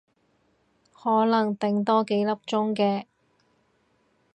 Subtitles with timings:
[0.95, 3.05] 可能頂多幾粒鐘嘅